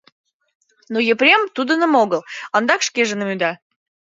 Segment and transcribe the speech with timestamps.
[0.91, 2.21] Но Епрем тудыным огыл,
[2.55, 3.51] ондак шкенжыным ӱда.